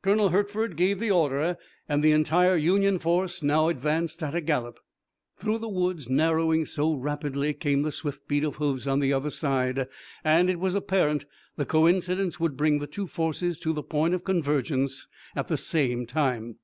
[0.00, 4.78] Colonel Hertford gave the order and the entire Union force now advanced at a gallop.
[5.36, 9.28] Through the woods, narrowing so rapidly, came the swift beat of hoofs on the other
[9.28, 9.86] side,
[10.24, 11.26] and it was apparent
[11.56, 16.06] that coincidence would bring the two forces to the point of convergence at the same
[16.06, 16.56] time.